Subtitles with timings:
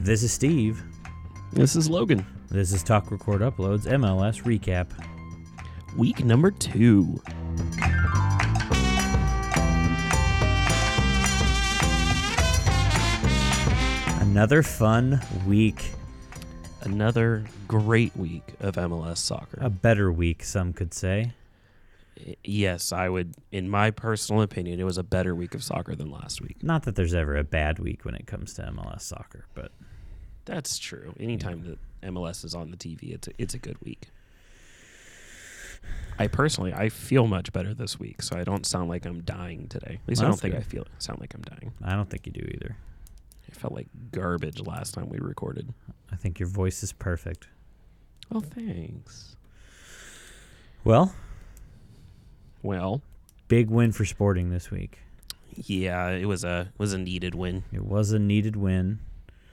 [0.00, 0.82] This is Steve.
[1.52, 2.24] This is Logan.
[2.50, 4.88] This is Talk Record Uploads MLS Recap.
[5.96, 7.20] Week number two.
[14.20, 15.92] Another fun week.
[16.82, 19.58] Another great week of MLS soccer.
[19.60, 21.32] A better week, some could say.
[22.44, 26.10] Yes, I would, in my personal opinion, it was a better week of soccer than
[26.10, 26.62] last week.
[26.62, 29.72] Not that there's ever a bad week when it comes to MLS soccer, but
[30.44, 31.14] That's true.
[31.18, 31.78] Anytime that
[32.12, 34.08] MLS is on the TV, it's a, it's a good week.
[36.18, 39.68] I personally, I feel much better this week, so I don't sound like I'm dying
[39.68, 40.00] today.
[40.02, 40.60] At least I don't think good.
[40.60, 41.74] I feel sound like I'm dying.
[41.84, 42.76] I don't think you do either.
[43.48, 45.72] I felt like garbage last time we recorded.
[46.10, 47.48] I think your voice is perfect.
[48.32, 49.36] Oh, thanks.
[50.84, 51.14] Well,
[52.62, 53.02] Well,
[53.48, 54.98] big win for Sporting this week.
[55.54, 57.64] yeah, it was a was a needed win.
[57.72, 58.98] It was a needed win.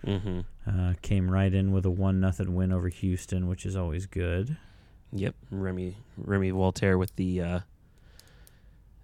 [0.05, 0.41] Mm-hmm.
[0.67, 4.57] Uh, came right in with a one nothing win over Houston, which is always good.
[5.13, 7.59] Yep, Remi Remi Walter with the uh,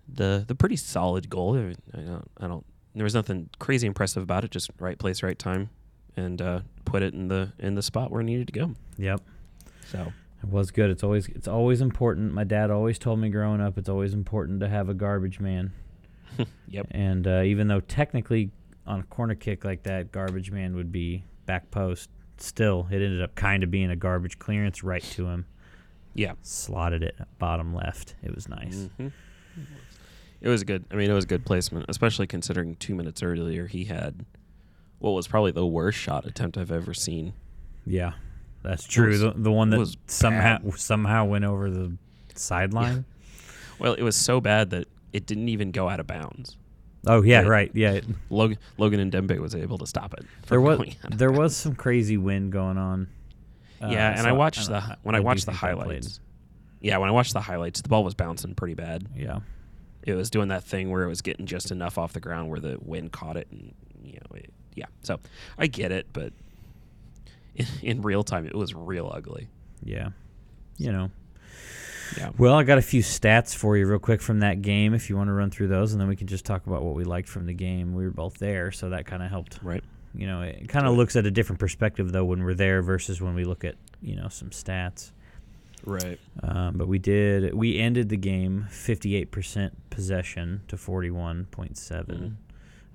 [0.07, 1.55] the the pretty solid goal.
[1.57, 2.65] I don't, I don't.
[2.95, 4.51] There was nothing crazy impressive about it.
[4.51, 5.69] Just right place, right time,
[6.17, 8.71] and uh, put it in the in the spot where it needed to go.
[8.97, 9.21] Yep.
[9.87, 10.89] So It was good.
[10.89, 12.33] It's always it's always important.
[12.33, 15.73] My dad always told me growing up it's always important to have a garbage man.
[16.69, 18.51] yep, And uh, even though technically
[18.87, 23.21] on a corner kick like that, garbage man would be back post, still it ended
[23.21, 25.45] up kind of being a garbage clearance right to him.
[26.13, 28.15] yeah, Slotted it bottom left.
[28.23, 28.87] It was nice.
[28.97, 29.07] hmm
[30.41, 30.85] It was good.
[30.91, 34.25] I mean, it was good placement, especially considering two minutes earlier he had
[34.99, 37.33] what was probably the worst shot attempt I've ever seen.
[37.85, 38.13] Yeah,
[38.63, 39.09] that's true.
[39.09, 40.79] was- the, the one that was somehow bad.
[40.79, 41.93] somehow went over the
[42.35, 43.05] sideline.
[43.79, 46.57] Well, it was so bad that it didn't even go out of bounds.
[47.07, 47.47] Oh yeah, Right.
[47.47, 47.71] right.
[47.73, 50.25] Yeah, it- Logan Logan Ndenbe was able to stop it.
[50.47, 53.07] there was going out of there was some crazy wind going on.
[53.81, 55.87] Uh, yeah, and so I watched don't the when I watched the think that played.
[55.87, 56.19] highlights.
[56.81, 59.05] Yeah, when I watched the highlights, the ball was bouncing pretty bad.
[59.15, 59.39] Yeah,
[60.03, 62.59] It was doing that thing where it was getting just enough off the ground where
[62.59, 63.73] the wind caught it, and
[64.03, 64.85] you know, it, yeah.
[65.03, 65.19] So
[65.57, 66.33] I get it, but
[67.59, 69.47] in, in real time, it was real ugly.
[69.83, 70.09] yeah.
[70.77, 71.11] You know.
[72.17, 72.31] Yeah.
[72.37, 75.17] Well, I got a few stats for you real quick from that game if you
[75.17, 77.29] want to run through those, and then we can just talk about what we liked
[77.29, 77.93] from the game.
[77.93, 79.59] We were both there, so that kind of helped.
[79.61, 79.83] Right.
[80.15, 83.21] You know, it kind of looks at a different perspective though when we're there versus
[83.21, 85.11] when we look at you know some stats.
[85.85, 86.19] Right.
[86.41, 87.53] Um, but we did.
[87.53, 92.35] We ended the game 58% possession to 41.7,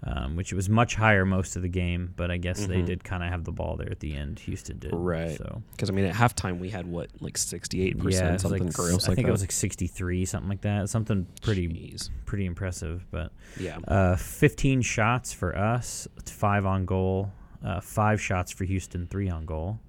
[0.03, 2.12] um, which was much higher most of the game.
[2.16, 2.87] But I guess they Mhm.
[2.87, 4.38] did kind of have the ball there at the end.
[4.41, 4.91] Houston did.
[4.93, 5.37] Right.
[5.38, 8.69] So Because I mean, at halftime we had what like sixty eight percent, like something
[8.69, 9.31] s- gross I like think that.
[9.31, 10.91] it was like 63, something like that.
[10.91, 12.10] Something pretty Jeez.
[12.27, 13.06] pretty impressive.
[13.10, 13.78] But Yeah.
[13.88, 17.33] uh, 15 shots for us, five on goal.
[17.65, 19.81] Uh, five shots for Houston, three on goal.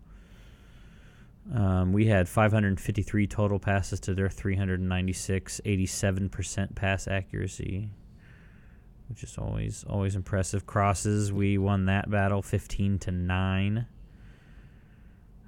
[1.54, 7.90] Um, we had 553 total passes to their 396, 87% pass accuracy,
[9.10, 10.66] which is always always impressive.
[10.66, 13.86] Crosses, we won that battle 15 to 9.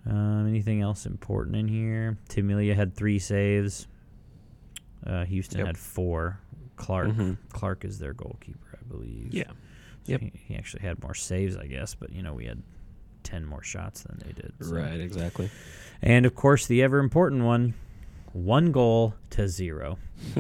[0.06, 2.17] Um, anything else important in here?
[2.29, 3.88] Tim Melia had three saves.
[5.06, 5.67] Uh, Houston Yep.
[5.67, 6.40] had four.
[6.78, 7.38] Clark Mhm.
[7.50, 9.34] Clark is their goalkeeper, I believe.
[9.34, 9.50] Yeah.
[9.50, 9.53] So
[10.13, 10.22] Yep.
[10.22, 12.62] He, he actually had more saves, I guess, but you know we had
[13.23, 14.53] ten more shots than they did.
[14.62, 14.75] so.
[14.75, 15.00] Right.
[15.01, 15.50] Exactly.
[16.01, 17.73] And of course, the ever important one:
[18.31, 19.97] one goal to zero.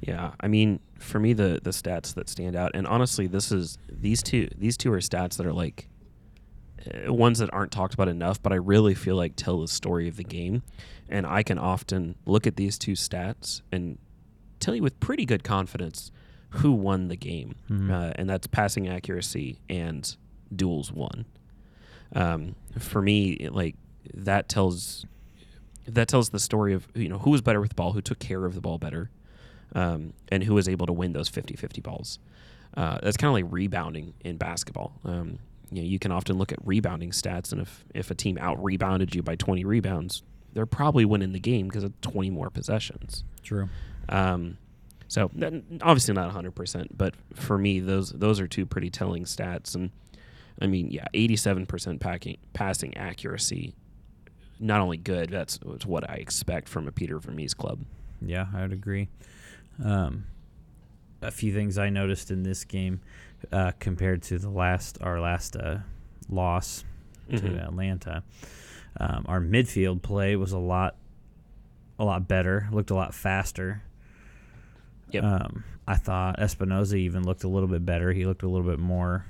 [0.00, 3.78] Yeah, I mean, for me, the the stats that stand out, and honestly, this is
[3.90, 5.88] these two these two are stats that are like
[7.06, 10.08] uh, ones that aren't talked about enough, but I really feel like tell the story
[10.08, 10.62] of the game,
[11.08, 13.98] and I can often look at these two stats and
[14.60, 16.10] tell you with pretty good confidence
[16.56, 17.90] who won the game, Mhm.
[17.90, 20.16] uh, and that's passing accuracy and
[20.54, 21.24] duels won.
[22.14, 23.74] Um, for me, it, like
[24.14, 25.06] that tells
[25.88, 28.18] that tells the story of you know who was better with the ball, who took
[28.18, 29.10] care of the ball better,
[29.74, 32.18] um, and who was able to win those 50-50 balls.
[32.76, 34.94] Uh, that's kind of like rebounding in basketball.
[35.04, 35.38] Um,
[35.70, 38.62] you know, you can often look at rebounding stats, and if if a team out
[38.62, 43.24] rebounded you by 20 rebounds, they're probably winning the game because of 20 more possessions.
[43.42, 43.68] True.
[44.08, 44.58] Um,
[45.08, 45.30] so
[45.82, 49.74] obviously not 100%, but for me, those those are two pretty telling stats.
[49.74, 49.90] And
[50.60, 53.74] I mean, yeah, 87% packing, passing accuracy,
[54.58, 57.80] not only good, that's, that's what I expect from a Peter Vermes club.
[58.20, 59.08] Yeah, I would agree.
[59.82, 60.24] Um,
[61.20, 63.00] a few things I noticed in this game
[63.52, 65.78] uh, compared to the last our last uh,
[66.28, 66.84] loss
[67.30, 67.64] to Mhm.
[67.68, 68.22] Atlanta.
[68.98, 70.96] Um, our midfield play was a lot,
[71.98, 72.68] a lot better.
[72.72, 73.82] Looked a lot faster.
[75.10, 75.24] Yep.
[75.24, 78.12] Um, I thought Espinoza even looked a little bit better.
[78.12, 79.24] He looked a little bit more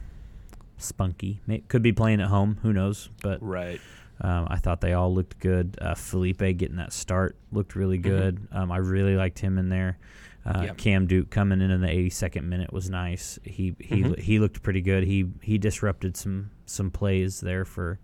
[0.78, 1.40] spunky.
[1.46, 2.58] May, could be playing at home.
[2.62, 3.08] Who knows?
[3.22, 3.80] But Right.
[4.20, 5.76] um, I thought they all looked good.
[5.80, 8.02] Uh, Felipe getting that start looked really Mhm.
[8.02, 8.48] good.
[8.52, 9.98] Um, I really liked him in there.
[10.44, 10.76] Uh, Yep.
[10.76, 13.38] Cam Duke coming in in the 82nd minute was nice.
[13.44, 14.18] He he Mhm.
[14.18, 15.04] he looked pretty good.
[15.04, 18.00] He he disrupted some some plays there for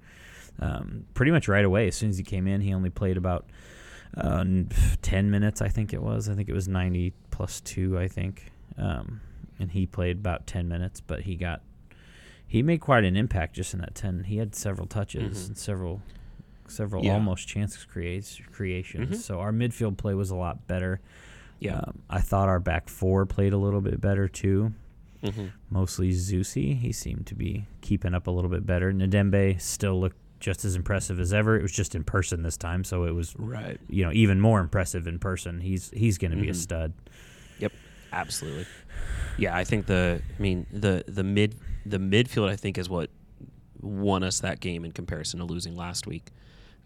[0.60, 1.88] um, pretty much right away.
[1.88, 3.48] As soon as he came in, he only played about
[4.16, 4.44] uh,
[5.02, 5.60] 10 minutes.
[5.62, 6.28] I think it was.
[6.28, 7.98] I think it was 90 plus two.
[7.98, 9.20] I think, um,
[9.60, 11.62] and he played about 10 minutes, but he got
[12.46, 14.24] he made quite an impact just in that 10.
[14.24, 15.48] He had several touches Mhm.
[15.48, 16.02] and several
[16.66, 17.14] several Yeah.
[17.14, 19.10] almost chances creates creations.
[19.18, 19.20] Mhm.
[19.20, 21.00] So our midfield play was a lot better.
[21.60, 21.78] Yeah.
[21.78, 24.72] Um, I thought our back four played a little bit better too.
[25.24, 26.78] hmm Mostly Zusi.
[26.78, 28.92] He seemed to be keeping up a little bit better.
[28.92, 31.56] Ndenbe still looked just as impressive as ever.
[31.58, 33.80] It was just in person this time, so it was Right.
[33.88, 35.60] you know even more impressive in person.
[35.60, 36.92] He's he's going to be a stud.
[37.58, 37.72] Yep,
[38.12, 38.66] Absolutely.
[39.36, 43.10] Yeah, I think the I mean the the mid the midfield I think is what
[43.80, 46.30] won us that game in comparison to losing last week.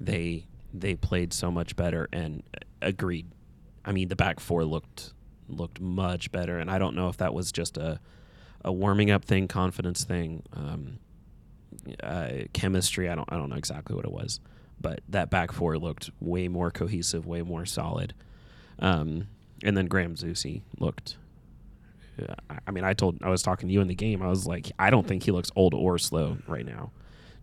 [0.01, 3.27] They they played so much better and uh, agreed.
[3.85, 5.13] I mean the back four looked
[5.49, 8.01] looked much better and I don't know if that was just a
[8.65, 10.99] a warming up thing, confidence thing, um,
[12.03, 13.09] uh, chemistry.
[13.09, 14.41] I don't I don't know exactly what it was,
[14.81, 18.15] but that back four looked way more cohesive, way more solid.
[18.79, 19.27] Um,
[19.65, 21.17] and then Graham Zusi looked.
[22.21, 22.35] uh,
[22.67, 24.23] I- mean, I told I was talking to you in the game.
[24.23, 26.91] I was like, I don't think he looks old or slow right now.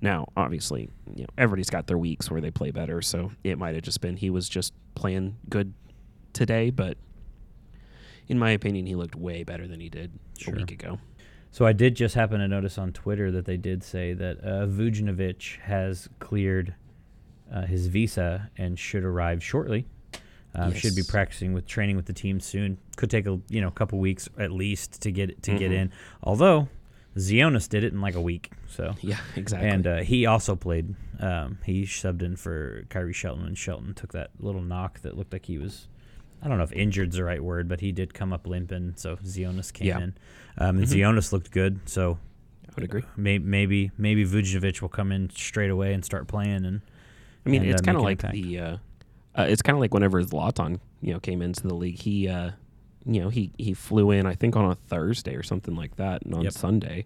[0.02, 3.76] Now, obviously, you know everybody's got their weeks where they play better, so it might
[3.76, 5.74] have just been he was just playing good
[6.34, 6.70] today.
[6.70, 6.98] But
[8.28, 10.54] in my opinion, he looked way better than he did Sure.
[10.54, 11.00] a week ago.
[11.52, 14.68] So I did just happen to notice on Twitter that they did say that uh,
[14.68, 16.76] Vujanovic has cleared
[17.52, 19.88] uh, his visa and should arrive shortly.
[20.56, 22.80] Um, Should be practicing with training with the team soon.
[22.98, 25.76] Could take a you know couple weeks at least to get to get Mhm.
[25.76, 25.92] in.
[26.24, 26.70] Although
[27.16, 28.52] Tzionis did it in like a week.
[28.68, 29.70] So Yeah, exactly.
[29.70, 30.96] and uh, he also played.
[31.20, 35.34] Um, he subbed in for Khiry Shelton, and Shelton took that little knock that looked
[35.34, 35.88] like he was.
[36.42, 38.94] I don't know if injured's the right word, but he did come up limping.
[38.98, 39.98] So Tzionis came Yeah.
[40.00, 40.14] in,
[40.58, 40.94] um, and Mhm.
[40.94, 41.80] Tzionis looked good.
[41.86, 42.18] So
[42.68, 43.04] I would agree.
[43.18, 46.66] may, maybe maybe Vujanovic will come in straight away and start playing.
[46.66, 46.82] And
[47.46, 48.60] I mean, and, it's uh, kind of like the.
[48.60, 48.78] Uh,
[49.38, 52.00] uh, it's kind of like whenever Zlatan, you know, came into the league.
[52.00, 52.52] He, uh,
[53.06, 54.26] you know, he he flew in.
[54.26, 56.54] I think on a Thursday or something like that, and on Yep.
[56.54, 57.06] Sunday,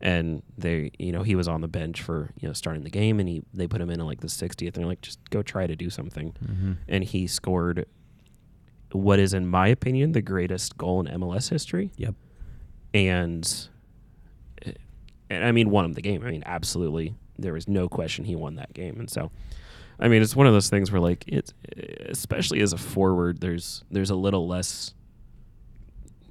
[0.00, 3.20] and they, you know, he was on the bench for you know starting the game,
[3.20, 4.74] and he they put him in at like the 60th.
[4.74, 6.34] And they're like, just go try to do something,
[6.88, 7.86] and he scored
[8.92, 11.90] what is, in my opinion, the greatest goal in MLS history.
[11.96, 12.14] Yep.
[12.94, 13.68] And,
[14.66, 14.72] uh,
[15.30, 16.22] and I mean, won him the game.
[16.24, 18.98] I mean, absolutely, there was no question he won that game.
[18.98, 19.30] And so,
[19.98, 21.52] I mean, it's one of those things where, like, it's
[22.08, 24.94] especially as a forward, there's there's a little less.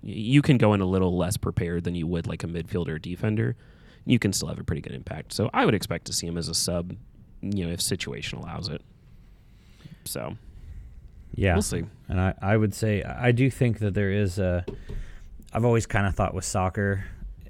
[0.04, 3.00] You can go in a little less prepared than you would like a midfielder or
[3.00, 3.56] defender.
[4.04, 5.32] You can still have a pretty good impact.
[5.32, 6.96] So I would expect to see him as a sub,
[7.42, 8.82] you know, if situation allows it.
[10.06, 10.38] So
[11.34, 11.84] yeah, we'll see.
[12.08, 14.66] And I, I would say I do think that there is a.
[15.54, 17.06] I've always kind of thought with soccer,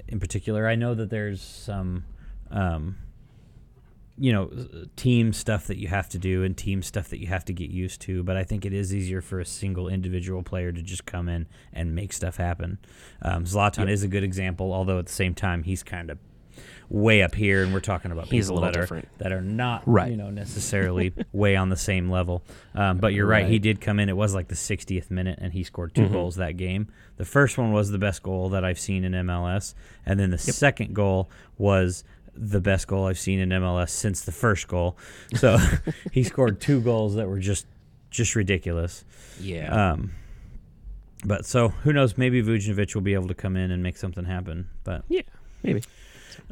[0.08, 0.66] in particular.
[0.66, 2.04] I know that there's some,
[2.50, 2.96] um,
[4.18, 4.50] you know,
[4.96, 7.70] team stuff that you have to do and team stuff that you have to get
[7.70, 8.24] used to.
[8.24, 11.46] But I think it is easier for a single individual player to just come in
[11.72, 12.78] and make stuff happen.
[13.22, 16.18] Um, Zlatan is a good example, although at the same time he's kind of
[16.94, 19.06] way up here, and we're talking about He's a people little that different.
[19.06, 20.10] are that are not Right.
[20.10, 22.44] you know necessarily way on the same level.
[22.74, 23.46] Um, but you're right.
[23.48, 24.10] he did come in.
[24.10, 26.12] It was like the 60th minute, and he scored 2 Mhm.
[26.12, 26.88] goals that game.
[27.16, 29.74] The first one was the best goal that I've seen in MLS,
[30.04, 34.32] and then the second goal was the best goal I've seen in MLS since the
[34.32, 34.98] first goal.
[35.34, 35.56] So
[36.12, 37.66] he scored two goals that were just
[38.10, 39.06] just ridiculous.
[39.40, 39.92] Yeah.
[39.92, 40.12] Um,
[41.24, 42.18] but so who knows?
[42.18, 44.68] Maybe Vujanovic will be able to come in and make something happen.
[44.84, 45.22] But yeah.
[45.62, 45.82] Maybe.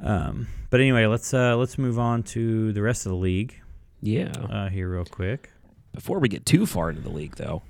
[0.02, 3.60] Um, but anyway, let's uh, let's move on to the rest of the league
[4.00, 4.32] Yeah.
[4.50, 5.50] uh, here real quick.
[5.92, 7.62] Before we get too far into the league, though,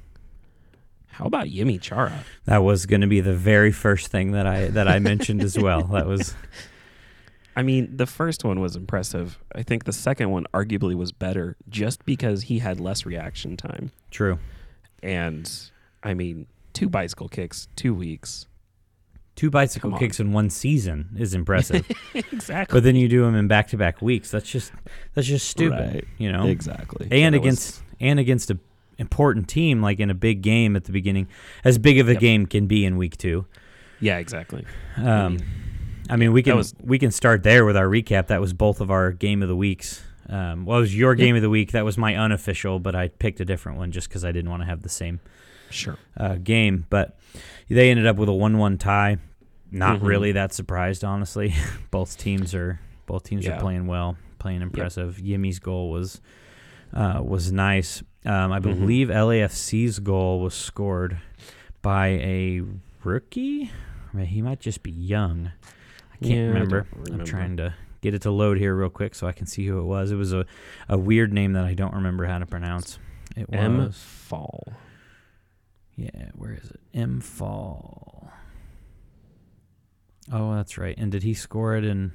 [1.09, 2.25] how about Yimmi Chara?
[2.45, 5.59] That was going to be the very first thing that I that I mentioned as
[5.59, 5.85] well.
[5.85, 6.35] That was
[7.57, 9.39] I mean, the first one was impressive.
[9.55, 13.91] I think the second one arguably was better just because he had less reaction time.
[14.11, 14.39] true.
[15.03, 15.51] And
[16.03, 18.47] I mean, two bicycle kicks, two weeks.
[19.41, 22.77] Two bicycle kicks in one season is impressive, exactly.
[22.77, 24.31] but then you do them in back to back weeks.
[24.31, 24.71] That's just
[25.15, 26.05] that's just stupid, Right.
[26.19, 26.47] you know.
[26.47, 27.09] Exactly.
[27.11, 28.59] And So against and against a
[28.99, 31.27] important team like in a big game at the beginning,
[31.65, 32.21] as big of a Yep.
[32.21, 33.47] game can be in week two.
[33.99, 34.67] yeah, exactly.
[34.99, 35.45] Um, mean,
[36.11, 38.27] I mean, we can was- we can start there with our recap.
[38.27, 40.03] That was both of our game of the weeks.
[40.29, 41.25] Um, well, it was your Yeah.
[41.25, 41.73] game of the week.
[41.73, 44.61] That was my unofficial, but I picked a different one just because I didn't want
[44.63, 45.19] to have the same
[45.71, 45.97] Sure.
[46.19, 46.85] uh, game.
[46.91, 47.19] But
[47.71, 49.17] they ended up with a one-one tie.
[49.71, 50.07] Not Mhm.
[50.07, 51.55] really that surprised, honestly.
[51.91, 53.57] both teams are both teams Yeah.
[53.57, 55.19] are playing well, playing impressive.
[55.19, 56.21] Yimmi's goal was
[56.93, 58.03] uh, was nice.
[58.27, 58.63] Um, I Mhm.
[58.63, 61.19] believe LAFC's goal was scored
[61.83, 62.63] by a
[63.05, 63.71] rookie.
[64.13, 65.53] I mean, he might just be young.
[66.13, 66.87] I can't Yeah, I remember.
[67.13, 69.79] I'm trying to get it to load here real quick so I can see who
[69.79, 70.11] it was.
[70.11, 70.45] It was a,
[70.89, 72.99] a weird name that I don't remember how to pronounce.
[73.37, 74.73] It M was Fall.
[75.97, 76.81] yeah, where is it?
[76.93, 78.33] M Fall.
[80.33, 80.95] Oh, that's right.
[80.97, 82.13] And did he score it in?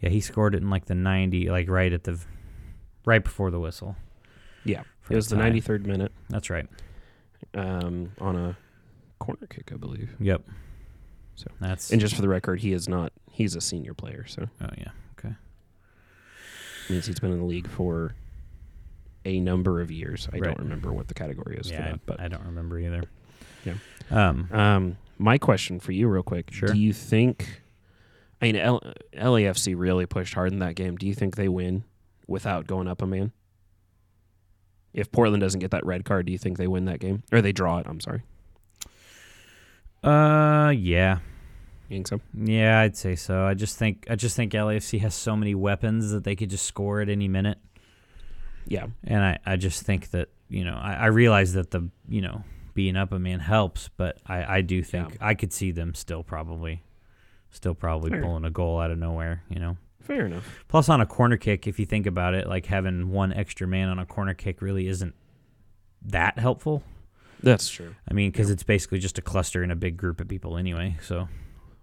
[0.00, 2.18] Yeah, he scored it in like the 90, like right at the,
[3.04, 3.96] right before the whistle.
[4.64, 6.66] Yeah, it was the 93rd minute That's right.
[7.54, 8.56] um, on a
[9.18, 10.10] corner kick, I believe.
[10.20, 10.42] Yep.
[11.36, 13.12] So- that's And just for the record, he is not.
[13.30, 14.90] He's a senior player, so oh yeah.
[15.18, 15.34] Okay.
[16.90, 18.14] means he's been in the league for
[19.24, 20.28] a number of years.
[20.32, 20.44] I Right.
[20.44, 23.04] don't remember what the category is for yeah, that, but I, I don't remember either.
[23.64, 23.74] Yeah.
[24.10, 24.48] Um.
[24.52, 26.52] Um, my question for you, real quick.
[26.52, 26.68] Sure.
[26.68, 27.62] Do you think?
[28.40, 28.82] I mean, L-
[29.14, 30.96] LAFC really pushed hard in that game.
[30.96, 31.84] Do you think they win
[32.26, 33.32] without going up a man?
[34.94, 37.42] If Portland doesn't get that red card, do you think they win that game or
[37.42, 37.86] they draw it?
[37.88, 38.22] I'm sorry.
[40.02, 40.70] Uh.
[40.70, 41.18] Yeah.
[41.88, 42.20] You think so?
[42.34, 43.44] Yeah, I'd say so.
[43.44, 46.66] I just think I just think LAFC has so many weapons that they could just
[46.66, 47.58] score at any minute.
[48.66, 48.86] Yeah.
[49.04, 52.44] And I, I just think that, you know, I, I realize that the, you know,
[52.78, 55.16] being up a man helps, but I, I do think Yeah.
[55.26, 56.84] I could see them still probably,
[57.50, 58.22] still probably Fair.
[58.22, 59.76] pulling a goal out of nowhere, you know.
[60.00, 60.64] Fair enough.
[60.68, 63.88] Plus, on a corner kick, if you think about it, like having one extra man
[63.88, 65.12] on a corner kick really isn't
[66.02, 66.84] that helpful.
[67.42, 67.96] That's true.
[68.08, 70.96] I mean, because it's basically just a cluster in a big group of people anyway.
[71.02, 71.28] So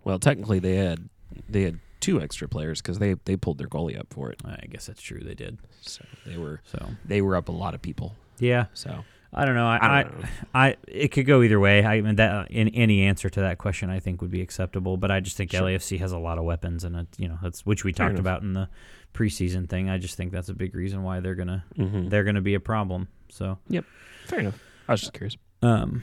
[0.05, 1.09] Well, technically they had
[1.49, 4.41] they had two extra players because they they pulled their goalie up for it.
[4.45, 5.19] I guess that's true.
[5.19, 5.57] They did.
[5.81, 8.15] So they were So they were up a lot of people.
[8.39, 9.03] yeah, So
[9.37, 9.67] I don't know.
[9.67, 10.27] I, I I, don't know.
[10.53, 11.83] I it could go either way.
[11.85, 15.11] I mean that in any answer to that question I think would be acceptable, but
[15.11, 15.61] I just think Sure.
[15.63, 18.13] LAFC has a lot of weapons and it, you know, that's which we Fair talked
[18.19, 18.21] enough.
[18.21, 18.69] about in the
[19.13, 19.89] preseason thing.
[19.89, 22.09] I just think that's a big reason why they're going to Mhm.
[22.09, 23.07] they're to be a problem.
[23.29, 23.83] So, yep,
[24.25, 24.59] fair enough.
[24.87, 25.35] I was just curious.
[25.61, 26.01] um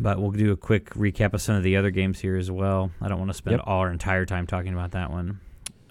[0.00, 2.90] but we'll do a quick recap of some of the other games here as well.
[3.00, 3.64] I don't want to spend Yep.
[3.68, 5.38] all our entire time talking about that one.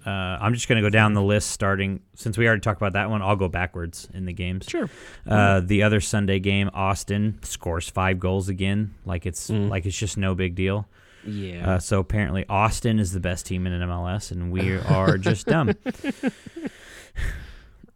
[0.05, 2.93] Uh, I'm just going to go down the list starting since we already talked about
[2.93, 3.21] that one.
[3.21, 4.65] I'll go backwards in the games.
[4.67, 4.89] Sure.
[5.27, 9.69] Uh, the other Sunday game, Austin scores five goals again, like it's Mm.
[9.69, 10.87] like it's just no big deal.
[11.25, 11.75] Yeah.
[11.75, 15.45] Uh, so apparently, Austin is the best team in an MLS, and we are just
[15.47, 15.71] dumb.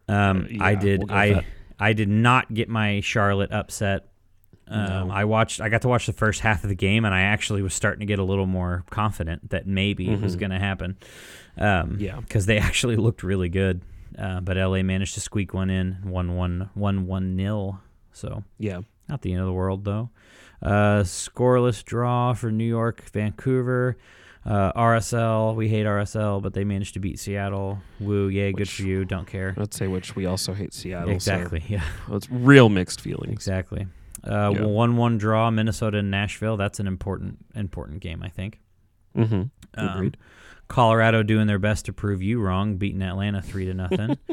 [0.10, 1.46] Um, Uh, I did we'll I.
[1.80, 4.08] I did not get my Charlotte upset.
[4.70, 5.14] Um, No.
[5.14, 5.62] I watched.
[5.62, 8.02] I got to watch the first half of the game, and I actually was starting
[8.02, 10.40] to get a little more confident that maybe it was Mhm.
[10.40, 10.98] going to happen.
[11.58, 12.20] Um, Yeah.
[12.20, 13.82] because they actually looked really good.
[14.18, 17.80] Uh, but LA managed to squeak one in, one one one one nil.
[18.14, 18.80] So yeah.
[19.08, 20.10] not the end of the world though.
[20.62, 23.96] Uh, scoreless draw for New York, Vancouver.
[24.44, 27.80] Uh, RSL, we hate RSL, but they managed to beat Seattle.
[28.00, 29.04] Woo, yay, good for you.
[29.06, 29.54] Don't care.
[29.58, 31.10] Let's say which we also hate Seattle.
[31.12, 31.62] Exactly.
[31.70, 31.84] Yeah.
[32.08, 33.34] So it's real mixed feelings.
[33.34, 33.86] Exactly.
[34.28, 34.66] Uh, Yeah.
[34.66, 36.58] one-one draw, Minnesota and Nashville.
[36.58, 38.60] That's an important important game, I think.
[39.16, 39.34] Mm-hmm.
[39.36, 39.50] Um,
[39.90, 40.18] Agreed.
[40.68, 44.18] Colorado doing their best to prove you wrong, beating Atlanta three to nothing.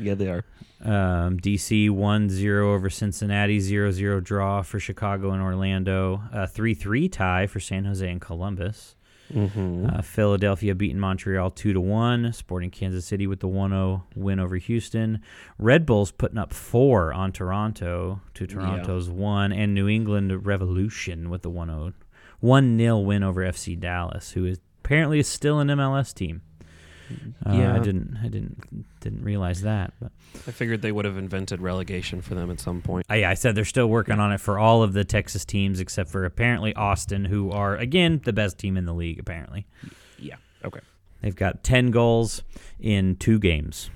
[0.00, 0.44] Yeah, they are.
[0.84, 7.58] um, DC 1-0 over Cincinnati, 0-0 draw for Chicago and Orlando, a 3-3 tie for
[7.58, 8.94] San Jose and Columbus.
[9.32, 9.86] Mm-hmm.
[9.86, 12.32] Uh, Philadelphia beating Montreal two to one.
[12.32, 15.20] Sporting Kansas City with the 1-0 win over Houston.
[15.58, 21.42] Red Bulls putting up four on Toronto to Toronto's one, and New England Revolution with
[21.42, 21.92] the 1-0
[22.42, 26.42] 1-0 win over FC Dallas, who is apparently is still an MLS team.
[27.46, 30.12] Uh, yeah, I didn't I didn't didn't realize that, but
[30.46, 33.06] I figured they would have invented relegation for them at some point.
[33.08, 36.10] I, I said they're still working on it for all of the Texas teams except
[36.10, 39.18] for apparently Austin, who are again the best team in the league.
[39.18, 39.66] Apparently,
[40.18, 40.36] Yeah.
[40.64, 40.80] Okay.
[41.22, 42.42] they've got ten goals
[42.80, 43.88] in two games.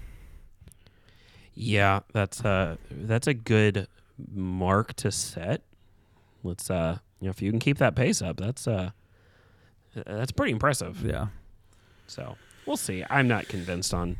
[1.54, 3.88] Yeah, that's uh that's a good
[4.34, 5.62] mark to set.
[6.42, 8.90] Let's uh you know if you can keep that pace up, that's uh
[9.94, 11.04] that's pretty impressive.
[11.04, 11.26] Yeah.
[12.06, 13.04] So we'll see.
[13.10, 14.16] I'm not convinced on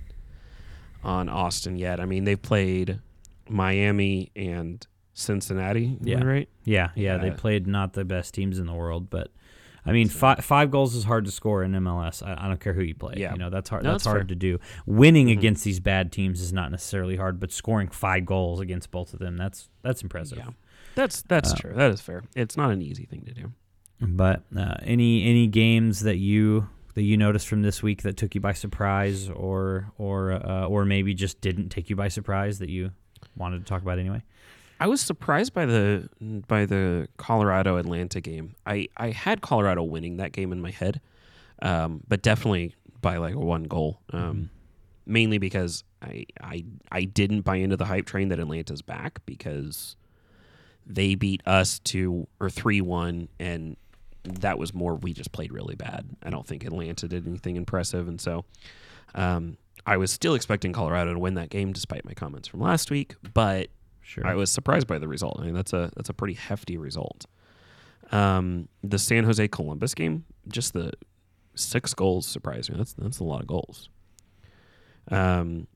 [1.05, 2.01] on Austin yet.
[2.01, 3.01] I mean they've played
[3.49, 6.23] Miami and Cincinnati, Yeah.
[6.25, 6.49] right?
[6.65, 9.31] Yeah, yeah, they played not the best teams in the world, but
[9.85, 12.23] I mean, So- five, five goals is hard to score in MLS.
[12.23, 13.15] I, I don't care who you play.
[13.17, 13.33] Yeah.
[13.33, 13.83] you know that's hard.
[13.83, 14.59] No, that's, that's hard to do.
[14.87, 15.33] Winning Mhm.
[15.39, 19.19] against these bad teams is not necessarily hard, but scoring five goals against both of
[19.19, 20.39] them that's that's impressive.
[20.39, 20.51] Yeah.
[20.95, 21.73] That's that's Uh, true.
[21.75, 22.23] That is fair.
[22.37, 23.53] It's not an easy thing to do.
[24.01, 28.35] But uh, any any games that you that you noticed from this week that took
[28.35, 32.69] you by surprise, or or uh, or maybe just didn't take you by surprise that
[32.69, 32.91] you
[33.37, 34.23] wanted to talk about anyway?
[34.81, 38.57] I was surprised by the by the Colorado Atlanta game.
[38.67, 41.01] I, I had Colorado winning that game in my head,
[41.63, 44.01] um, but definitely by like one goal.
[44.13, 44.43] Um, Mm-hmm.
[45.05, 49.97] Mainly because I, I I didn't buy into the hype train that Atlanta's back because
[50.87, 53.77] they beat us two or three one and
[54.25, 56.07] that was more we just played really bad.
[56.23, 58.45] I don't think Atlanta did anything impressive and so
[59.15, 62.91] um, I was still expecting Colorado to win that game despite my comments from last
[62.91, 63.69] week, but
[64.05, 64.27] Sure.
[64.27, 65.39] I was surprised by the result.
[65.41, 67.25] I mean, that's a that's a pretty hefty result.
[68.11, 70.93] Um, the San Jose Columbus game, just the
[71.55, 72.77] six goals surprised me.
[72.77, 73.89] That's that's a lot of goals.
[75.11, 75.67] Um,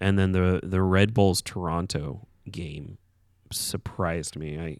[0.00, 2.98] and then the the Red Bulls Toronto game
[3.52, 4.58] surprised me.
[4.58, 4.78] I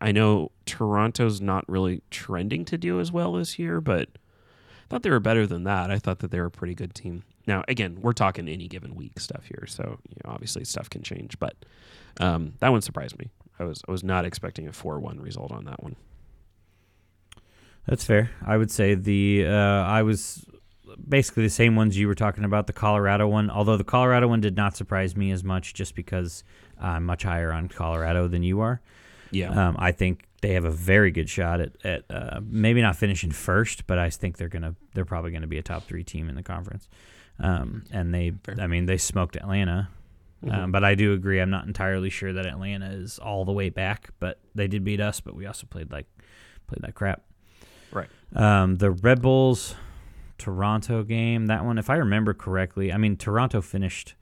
[0.00, 5.02] I know Toronto's not really trending to do as well this year, but I thought
[5.02, 5.90] they were better than that.
[5.90, 7.24] I thought that they were a pretty good team.
[7.46, 11.02] Now, again, we're talking any given week stuff here, so you know, obviously stuff can
[11.02, 11.38] change.
[11.38, 11.56] But
[12.20, 13.30] um, that one surprised me.
[13.58, 15.96] I was I was not expecting a four one result on that one.
[17.86, 18.30] That's fair.
[18.46, 19.50] I would say the uh,
[19.84, 20.44] I was
[21.08, 22.66] basically the same ones you were talking about.
[22.66, 26.44] The Colorado one, although the Colorado one did not surprise me as much, just because
[26.80, 28.80] I'm much higher on Colorado than you are.
[29.30, 32.96] Yeah, Um, I think they have a very good shot at, at uh, maybe not
[32.96, 36.28] finishing first, but I think they're gonna they're probably gonna be a top three team
[36.28, 36.88] in the conference.
[37.40, 38.56] Um, and they, Fair.
[38.60, 39.88] I mean, they smoked Atlanta.
[40.44, 40.54] Mhm.
[40.54, 41.40] Um, but I do agree.
[41.40, 45.00] I'm not entirely sure that Atlanta is all the way back, but they did beat
[45.00, 45.20] us.
[45.20, 46.06] But we also played like
[46.68, 47.22] played like crap.
[47.90, 48.08] Right.
[48.34, 49.74] Um, the Red Bulls
[50.36, 54.14] Toronto game, that one, if I remember correctly, I mean Toronto finished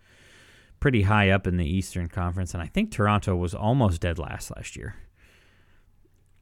[0.80, 4.50] pretty high up in the Eastern Conference, and I think Toronto was almost dead last
[4.54, 4.95] last year.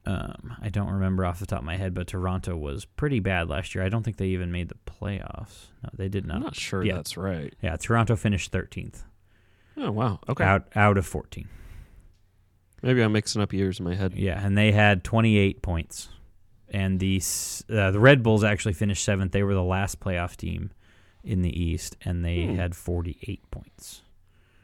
[0.07, 3.49] Um, I don't remember off the top of my head, but Toronto was pretty bad
[3.49, 3.83] last year.
[3.83, 5.69] I don't think they even made the playoffs.
[5.83, 6.37] No, they did not.
[6.37, 6.55] I'm not.
[6.57, 6.97] sure yeah.
[6.97, 7.55] that's right.
[7.63, 9.03] Yeah, Toronto finished 13th
[9.79, 10.45] Oh wow, okay.
[10.45, 11.49] out out of 14.
[12.83, 14.13] Maybe I'm mixing up years in my head.
[14.15, 16.11] Yeah, and they had 28 points.
[16.69, 17.23] And the
[17.71, 19.33] uh, the Red Bulls actually finished seventh.
[19.33, 20.71] They were the last playoff team
[21.23, 22.57] in the East, and they Hmm.
[22.57, 24.03] had 48 points.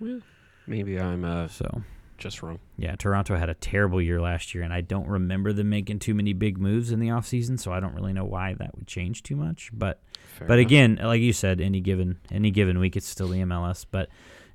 [0.00, 0.20] Well,
[0.66, 1.82] maybe I'm uh, So
[2.18, 2.58] just wrong.
[2.76, 6.14] yeah, Toronto had a terrible year last year, and I don't remember them making too
[6.14, 9.22] many big moves in the offseason, so I don't really know why that would change
[9.22, 9.70] too much.
[9.72, 10.00] But
[10.38, 10.66] Fair but enough.
[10.68, 13.84] again, like you said, any given any given week, it's still the MLS.
[13.90, 14.08] But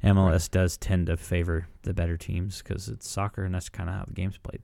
[0.04, 3.96] MLS does tend to favor the better teams because it's soccer, and that's kind of
[3.96, 4.62] how the game's played.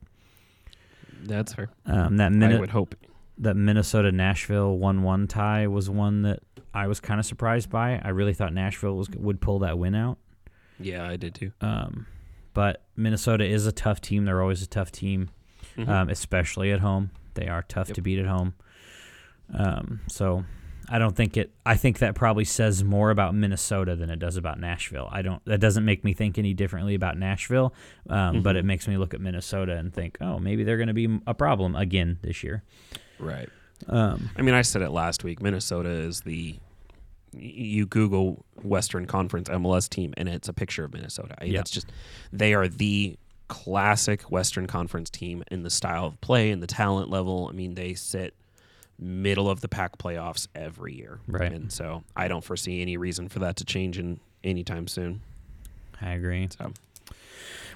[1.23, 1.69] that's fair.
[1.85, 2.95] Um, that I would hope.
[3.39, 6.39] that Minnesota Nashville one one tie was one that
[6.73, 7.99] I was kind of surprised by.
[8.03, 10.17] I really thought Nashville was would pull that win out.
[10.83, 11.51] Yeah, I did too.
[11.61, 12.05] Um,
[12.53, 14.25] but Minnesota is a tough team.
[14.25, 15.29] They're always a tough team,
[15.77, 15.87] Mhm.
[15.87, 17.11] um, especially at home.
[17.35, 17.95] They are tough Yep.
[17.95, 18.53] to beat at home.
[19.53, 20.45] Um, so
[20.89, 21.51] I don't think it.
[21.65, 25.07] I think that probably says more about Minnesota than it does about Nashville.
[25.11, 25.43] I don't.
[25.45, 27.73] That doesn't make me think any differently about Nashville,
[28.09, 28.59] um, but Mhm.
[28.59, 31.33] it makes me look at Minnesota and think, oh, maybe they're going to be a
[31.33, 32.63] problem again this year.
[33.19, 33.49] right.
[33.87, 35.41] Um, I mean, I said it last week.
[35.41, 36.59] Minnesota is the
[37.33, 41.35] you Google Western Conference MLS team, and it's a picture of Minnesota.
[41.39, 41.57] I- Yeah.
[41.59, 41.91] That's just
[42.33, 43.17] they are the
[43.47, 47.47] classic Western Conference team in the style of play and the talent level.
[47.49, 48.33] I mean, they sit
[48.99, 51.51] middle of the pack playoffs every year, Right.
[51.51, 55.21] And so I don't foresee any reason for that to change in anytime soon.
[55.99, 56.47] I agree.
[56.57, 56.71] So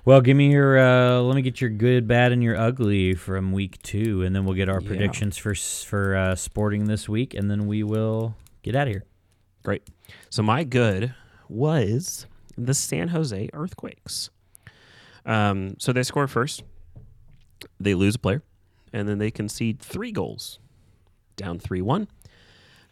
[0.05, 0.77] Well, give me your.
[0.77, 4.45] Uh, let me get your good, bad, and your ugly from week two, and then
[4.45, 4.87] we'll get our Yeah.
[4.87, 9.03] predictions for for uh, sporting this week, and then we will get out of here.
[9.65, 9.81] Great.
[10.29, 11.15] So my good
[11.49, 14.29] was the San Jose Earthquakes.
[15.25, 16.61] Um, so they score first,
[17.79, 18.43] they lose a player,
[18.93, 20.59] and then they concede three goals,
[21.35, 22.07] down three one.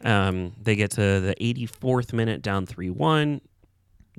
[0.04, 3.42] Um, they get to the 84th minute, down three one,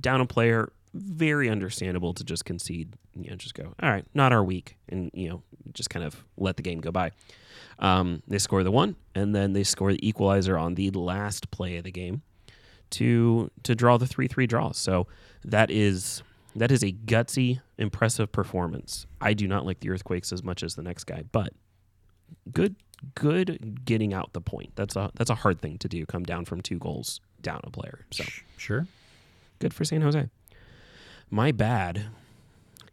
[0.00, 0.72] down a player.
[0.94, 2.94] Very understandable to just concede.
[3.16, 3.74] You know, just go.
[3.82, 6.92] All right, not our week, and you know, just kind of let the game go
[6.92, 7.10] by.
[7.80, 11.78] Um, they score the one, and then they score the equalizer on the last play
[11.78, 12.22] of the game
[12.94, 14.76] to to draw the three three draws.
[14.78, 15.06] So
[15.44, 16.22] that is
[16.56, 19.06] that is a gutsy, impressive performance.
[19.20, 21.52] I do not like the Earthquakes as much as the next guy, but
[22.52, 22.76] good
[23.14, 24.72] good getting out the point.
[24.76, 26.06] That's a that's a hard thing to do.
[26.06, 28.06] Come down from two goals down a player.
[28.10, 28.24] So
[28.56, 28.86] Sure.
[29.58, 30.28] good for San Jose.
[31.30, 32.06] My bad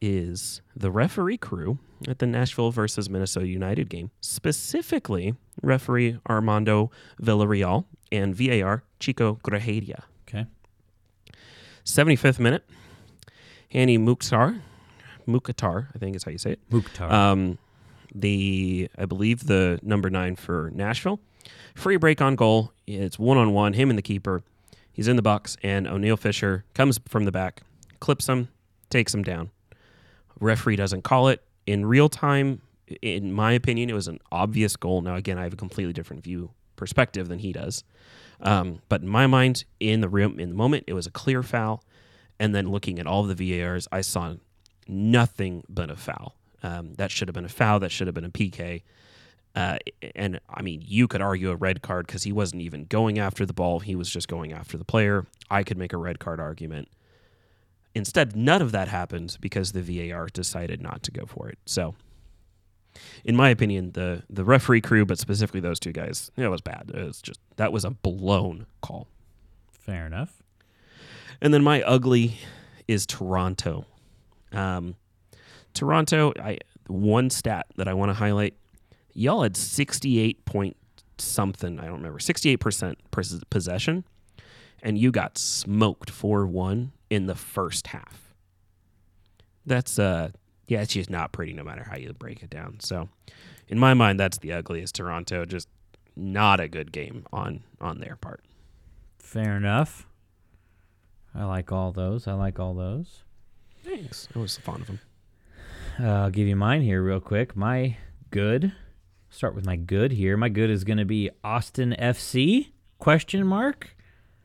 [0.01, 6.89] is the referee crew at the Nashville versus Minnesota United game, specifically referee Armando
[7.21, 10.03] Villarreal and VAR Chico Grajeda.
[10.27, 10.45] Okay.
[11.83, 12.63] 75th minute,
[13.73, 14.61] Hani Mukhtar,
[15.25, 16.59] Mukhtar, I think is how you say it.
[16.69, 17.11] Mukhtar.
[17.11, 17.57] Um,
[18.13, 21.19] the I believe the number nine for Nashville.
[21.75, 22.73] Free break on goal.
[22.85, 23.73] It's one on one.
[23.73, 24.43] Him and the keeper.
[24.91, 27.61] He's in the box, and Oniel Fisher comes from the back,
[28.01, 28.49] clips him,
[28.89, 29.49] takes him down.
[30.39, 32.61] Referee doesn't call it in real time.
[33.01, 35.01] In my opinion, it was an obvious goal.
[35.01, 37.85] Now, again, I have a completely different view perspective than he does.
[38.41, 41.43] Um, but in my mind, in the room, in the moment, it was a clear
[41.43, 41.83] foul.
[42.39, 44.33] And then looking at all of the VARs, I saw
[44.87, 46.35] nothing but a foul.
[46.63, 47.79] Um, that should have been a foul.
[47.79, 48.83] That should have been a PK.
[49.55, 49.77] Uh,
[50.15, 53.45] and I mean, you could argue a red card because he wasn't even going after
[53.45, 53.79] the ball.
[53.79, 55.25] He was just going after the player.
[55.49, 56.87] I could make a red card argument.
[57.93, 61.59] Instead, none of that happened because the VAR decided not to go for it.
[61.65, 61.95] So,
[63.25, 66.91] in my opinion, the the referee crew, but specifically those two guys, it was bad.
[66.93, 69.07] It was just that was a blown call.
[69.71, 70.41] Fair enough.
[71.41, 72.37] And then my ugly
[72.87, 73.85] is Toronto.
[74.51, 74.95] Um,
[75.73, 78.55] Toronto, I one stat that I want to highlight.
[79.13, 80.77] Y'all had 68 point
[81.17, 82.95] something, I don't remember, 68%
[83.49, 84.03] possession,
[84.81, 88.33] and you got smoked 4 1 in the first half.
[89.65, 90.31] That's, uh,
[90.67, 92.79] yeah, it's just not pretty no matter how you break it down.
[92.79, 93.09] So,
[93.67, 94.95] in my mind, that's the ugliest.
[94.95, 95.67] Toronto, just
[96.15, 98.43] not a good game on on their part.
[99.19, 100.07] Fair enough.
[101.33, 102.27] I like all those.
[102.27, 103.23] I like all those.
[103.83, 104.27] Thanks.
[104.35, 104.99] I was fond of them.
[105.99, 107.55] Uh, I'll give you mine here real quick.
[107.55, 107.97] My
[108.29, 108.73] good.
[109.29, 110.35] Start with my good here.
[110.35, 113.95] My good is going to be Austin FC question mark.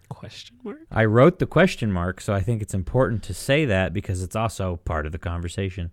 [0.08, 0.78] Question mark.
[0.90, 4.36] I wrote the question mark, so I think it's important to say that because it's
[4.36, 5.90] also part of the conversation.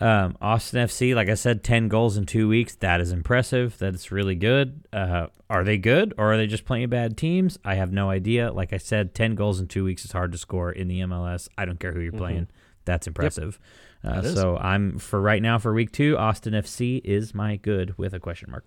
[0.00, 2.74] Um, Austin FC, like I said, 10 goals in two weeks.
[2.76, 3.78] That is impressive.
[3.78, 4.84] That is really good.
[4.92, 7.58] Uh, are they good or are they just playing bad teams?
[7.64, 8.52] I have no idea.
[8.52, 11.48] Like I said, 10 goals in two weeks is hard to score in the MLS.
[11.58, 12.20] I don't care who you're mm-hmm.
[12.20, 12.48] playing.
[12.84, 13.58] That's impressive.
[14.04, 14.14] Yep.
[14.14, 16.16] Uh, so I'm for right now for week two.
[16.16, 18.64] Austin FC is my good with a question mark.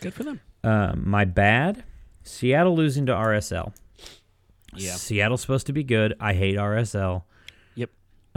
[0.00, 0.40] Good for them.
[0.62, 1.84] Um, my bad.
[2.22, 3.72] Seattle losing to RSL.
[4.74, 4.94] Yeah.
[4.94, 6.14] Seattle's supposed to be good.
[6.20, 7.22] I hate RSL.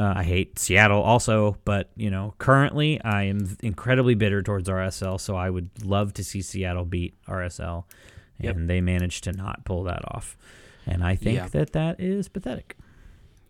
[0.02, 5.20] Uh, I hate Seattle also, but you know, currently I am incredibly bitter towards RSL.
[5.20, 7.84] So I would love to see Seattle beat RSL,
[8.40, 8.68] and yep.
[8.68, 10.36] they managed to not pull that off.
[10.88, 11.48] And I think yeah.
[11.50, 12.78] that that is pathetic.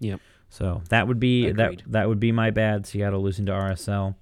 [0.02, 0.20] Yep.
[0.50, 1.84] So that would be Agreed.
[1.86, 2.86] that that would be my bad.
[2.86, 4.16] Seattle losing to RSL.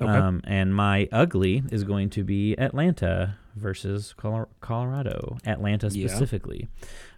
[0.00, 0.08] Okay.
[0.08, 4.14] Um, and my ugly is going to be Atlanta versus
[4.60, 5.38] Colorado.
[5.44, 6.68] Atlanta specifically.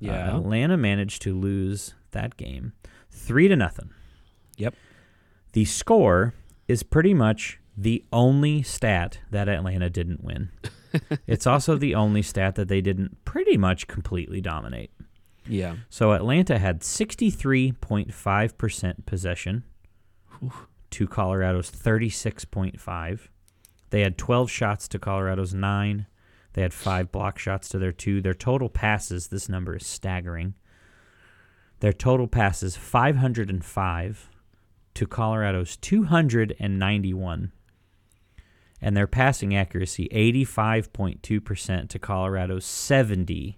[0.00, 0.12] Yeah.
[0.12, 0.32] yeah.
[0.32, 2.72] Uh, Atlanta managed to lose that game
[3.10, 3.90] three to nothing.
[4.56, 4.74] Yep.
[5.52, 6.34] The score
[6.68, 10.50] is pretty much the only stat that Atlanta didn't win.
[11.26, 14.90] it's also the only stat that they didn't pretty much completely dominate.
[15.48, 15.76] Yeah.
[15.88, 19.62] So Atlanta had 63.5% possession
[20.44, 20.66] Oof.
[20.90, 23.28] to Colorado's 36.5.
[23.90, 26.06] They had 12 shots to Colorado's 9.
[26.54, 28.20] They had 5 block shots to their 2.
[28.20, 30.54] Their total passes, this number is staggering.
[31.80, 34.30] Their total passes 505
[34.96, 37.52] to Colorado's 291.
[38.82, 43.56] And their passing accuracy 85.2% to Colorado's 70%.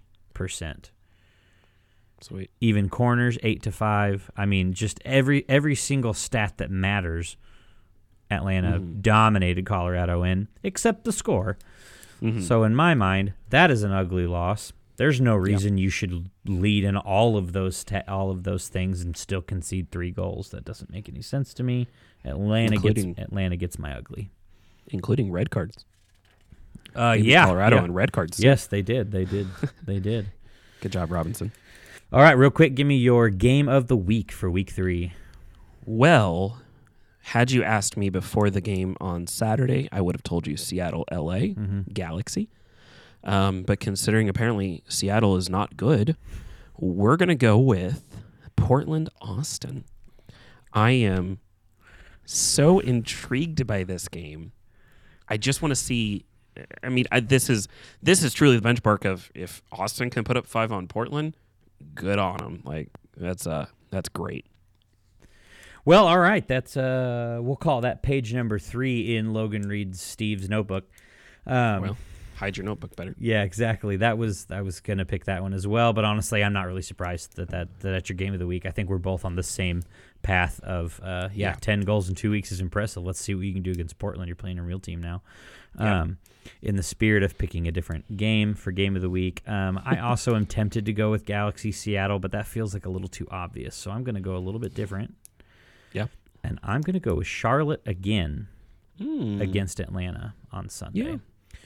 [2.21, 2.51] Sweet.
[2.59, 4.29] Even corners eight to five.
[4.35, 7.37] I mean, just every every single stat that matters.
[8.31, 9.01] Atlanta mm-hmm.
[9.01, 11.57] dominated Colorado in, except the score.
[12.21, 12.41] Mm-hmm.
[12.41, 14.71] So in my mind, that is an ugly loss.
[14.99, 19.01] There's no reason you should lead in all of those te- all of those things
[19.01, 20.49] and still concede three goals.
[20.49, 21.87] That doesn't make any sense to me.
[22.25, 24.29] Atlanta including, gets Atlanta gets my ugly,
[24.87, 25.85] including red cards.
[26.93, 27.83] Uh, yeah, Colorado yeah.
[27.85, 28.41] and red cards.
[28.41, 29.13] Yes, they did.
[29.13, 29.47] They did.
[29.85, 30.33] they did.
[30.81, 31.53] Good job, Robinson.
[32.11, 35.13] All right, real quick, give me your game of the week for week three.
[35.85, 36.61] Well,
[37.21, 41.05] had you asked me before the game on Saturday, I would have told you Seattle,
[41.09, 41.83] LA, mm-hmm.
[41.93, 42.49] Galaxy.
[43.23, 46.15] Um, but considering apparently Seattle is not good,
[46.77, 48.21] we're going to go with
[48.55, 49.83] Portland, Austin.
[50.73, 51.39] I am
[52.25, 54.51] so intrigued by this game.
[55.27, 56.25] I just want to see.
[56.83, 57.67] I mean, I, this is
[58.01, 61.35] this is truly the benchmark of if Austin can put up five on Portland,
[61.95, 62.61] good on them.
[62.65, 64.45] Like that's uh that's great.
[65.85, 66.47] Well, all right.
[66.47, 70.85] That's uh we'll call that page number three in Logan Reed's Steve's notebook.
[71.45, 71.97] Um, well,
[72.39, 73.13] hide your notebook better.
[73.19, 73.97] Yeah, exactly.
[73.97, 76.81] That was I was gonna pick that one as well, but honestly, I'm not really
[76.81, 78.65] surprised that that, that that's your game of the week.
[78.65, 79.83] I think we're both on the same
[80.21, 83.03] path of uh, yeah, yeah, ten goals in two weeks is impressive.
[83.03, 84.27] Let's see what you can do against Portland.
[84.27, 85.21] You're playing a real team now.
[85.77, 86.01] Yeah.
[86.01, 86.17] Um,
[86.61, 89.43] in the spirit of picking a different game for game of the week.
[89.45, 92.89] Um, I also am tempted to go with Galaxy Seattle, but that feels like a
[92.89, 93.75] little too obvious.
[93.75, 95.15] So I'm going to go a little bit different.
[95.93, 96.07] Yeah.
[96.43, 98.47] And I'm going to go with Charlotte again
[98.99, 99.41] mm.
[99.41, 101.01] against Atlanta on Sunday.
[101.01, 101.15] Yeah.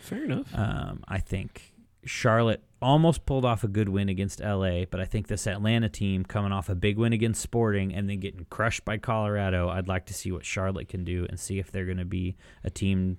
[0.03, 0.53] Fair enough.
[0.53, 1.73] Um, I think
[2.05, 6.25] Charlotte almost pulled off a good win against LA, but I think this Atlanta team
[6.25, 10.05] coming off a big win against Sporting and then getting crushed by Colorado, I'd like
[10.07, 13.17] to see what Charlotte can do and see if they're going to be a team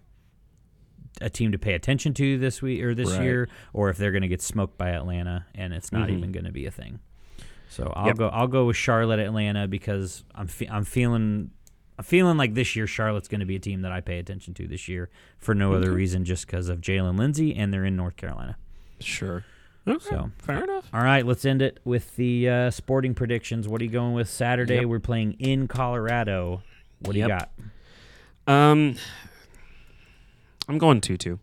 [1.21, 3.23] a team to pay attention to this week or this Right.
[3.23, 6.17] year, or if they're going to get smoked by Atlanta and it's not Mhm.
[6.19, 6.99] even going to be a thing.
[7.69, 8.17] So I'll Yep.
[8.17, 8.29] go.
[8.31, 11.53] I'll go with Charlotte, Atlanta because I'm fe- I'm feeling.
[11.99, 14.53] I'm feeling like this year Charlotte's going to be a team that I pay attention
[14.55, 17.95] to this year for no other reason, just because of Jaylin Lindsey and they're in
[17.97, 18.57] North Carolina.
[19.01, 19.45] Sure.
[19.87, 20.05] Okay.
[20.09, 20.89] So fair enough.
[20.95, 23.69] all right, let's end it with the uh, sporting predictions.
[23.69, 24.77] What are you going with Saturday?
[24.77, 24.87] Yep.
[24.87, 26.63] We're playing in Colorado.
[27.01, 27.51] What do you got?
[28.47, 28.97] Um,
[30.69, 31.39] I'm going two two.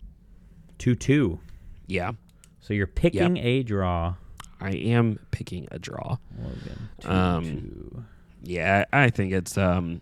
[0.79, 1.39] Two two.
[1.87, 2.13] Yeah,
[2.61, 4.15] So you're picking a draw.
[4.59, 6.17] I am picking a draw.
[6.39, 6.89] Logan.
[7.01, 8.05] Two, Um, two.
[8.43, 10.01] Yeah, I I think it's um,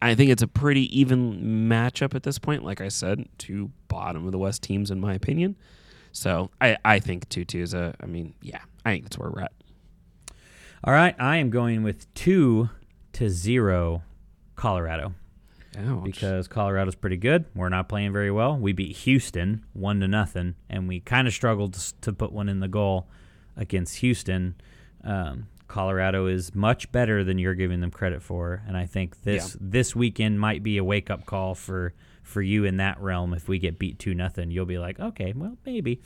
[0.00, 2.64] I think it's a pretty even matchup at this point.
[2.64, 5.56] Like I said, two bottom of the West teams in my opinion.
[6.12, 7.94] So I I think two two is a.
[8.00, 9.52] I mean, yeah, I think that's where we're at.
[10.84, 12.70] All right, I am going with two
[13.14, 14.02] to zero,
[14.54, 15.14] Colorado
[15.76, 16.04] Ouch.
[16.04, 17.46] because Colorado's pretty good.
[17.54, 18.56] We're not playing very well.
[18.56, 22.60] We beat Houston one to nothing, and we kind of struggled to, put one in
[22.60, 23.08] the goal
[23.56, 24.54] against Houston.
[25.02, 29.56] Um, Colorado is much better than you're giving them credit for, and I think this
[29.60, 33.32] this weekend might be a wake up call for for you in that realm.
[33.34, 36.00] If we get beat two nothing, you'll be like, okay, well maybe.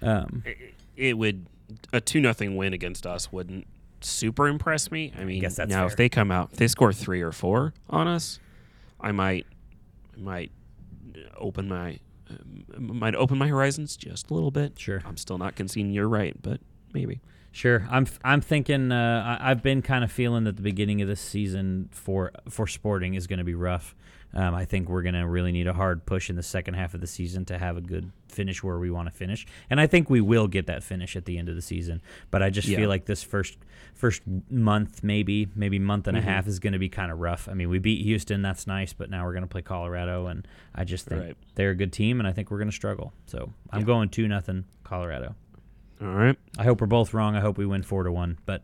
[0.00, 0.44] Um,
[0.96, 1.46] it would
[1.92, 3.66] a two nothing win against us wouldn't
[4.00, 5.12] super impress me.
[5.18, 5.86] I mean, that's now fair.
[5.86, 8.38] if they come out, if they score three or four on us,
[9.00, 9.46] I might,
[10.16, 10.52] I might
[11.36, 11.98] open my,
[12.30, 14.78] um, might open my horizons just a little bit.
[14.78, 15.02] Sure.
[15.04, 16.60] I'm still not conceding you're right, but
[16.92, 17.20] maybe.
[17.58, 18.92] Sure, I'm I'm thinking.
[18.92, 22.68] Uh, I, I've been kind of feeling that the beginning of this season for for
[22.68, 23.96] Sporting is going to be rough.
[24.32, 26.94] Um, I think we're going to really need a hard push in the second half
[26.94, 29.88] of the season to have a good finish where we want to finish, and I
[29.88, 32.00] think we will get that finish at the end of the season.
[32.30, 32.76] But I just Yeah.
[32.78, 33.58] feel like this first
[33.92, 36.20] first month, maybe maybe month and Mhm.
[36.20, 37.48] a half, is going to be kind of rough.
[37.48, 40.46] I mean, we beat Houston, that's nice, but now we're going to play Colorado, and
[40.76, 41.36] I just think Right.
[41.56, 43.12] they're a good team, and I think we're going to struggle.
[43.26, 43.86] So I'm Yeah.
[43.86, 45.34] going two nothing Colorado.
[46.00, 46.36] All right.
[46.58, 47.34] I hope we're both wrong.
[47.36, 48.62] I hope we win four to one, but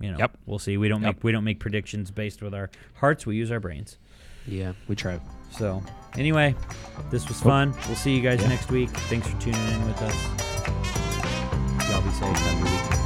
[0.00, 0.38] you know, Yep.
[0.46, 0.76] we'll see.
[0.76, 1.16] We don't Yep.
[1.16, 3.26] make we don't make predictions based with our hearts.
[3.26, 3.98] We use our brains.
[4.46, 5.20] Yeah, we try.
[5.50, 5.82] So
[6.16, 6.54] anyway,
[7.10, 7.44] this was Oh.
[7.44, 7.74] fun.
[7.86, 8.48] We'll see you guys Yeah.
[8.48, 8.88] next week.
[8.90, 10.24] Thanks for tuning in with us.
[11.90, 12.36] Y'all be safe.
[12.36, 12.99] Have a good week.